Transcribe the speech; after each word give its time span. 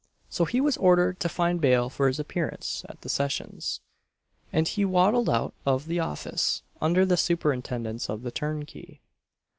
So 0.31 0.45
he 0.45 0.59
was 0.59 0.77
ordered 0.77 1.19
to 1.19 1.29
find 1.29 1.61
bail 1.61 1.87
for 1.87 2.07
his 2.07 2.17
appearance 2.19 2.83
at 2.89 3.01
the 3.01 3.07
Sessions, 3.07 3.81
and 4.51 4.67
he 4.67 4.83
waddled 4.83 5.29
out 5.29 5.53
of 5.63 5.85
the 5.85 5.99
office 5.99 6.63
under 6.81 7.05
the 7.05 7.17
superintendence 7.17 8.09
of 8.09 8.23
the 8.23 8.31
turnkey. 8.31 8.99